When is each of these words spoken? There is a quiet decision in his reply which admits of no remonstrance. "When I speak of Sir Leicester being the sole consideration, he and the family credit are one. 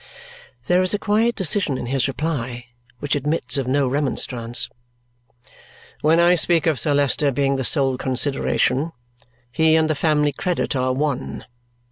There 0.65 0.81
is 0.81 0.95
a 0.95 0.97
quiet 0.97 1.35
decision 1.35 1.77
in 1.77 1.85
his 1.85 2.07
reply 2.07 2.65
which 2.97 3.13
admits 3.13 3.59
of 3.59 3.67
no 3.67 3.87
remonstrance. 3.87 4.67
"When 6.01 6.19
I 6.19 6.33
speak 6.33 6.65
of 6.65 6.79
Sir 6.79 6.95
Leicester 6.95 7.29
being 7.31 7.55
the 7.57 7.63
sole 7.63 7.99
consideration, 7.99 8.93
he 9.51 9.75
and 9.75 9.87
the 9.87 9.93
family 9.93 10.31
credit 10.31 10.75
are 10.75 10.91
one. 10.91 11.45